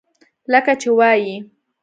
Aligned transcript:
لکه 0.51 0.73
چې 0.81 0.89
وائي۔ 0.97 1.31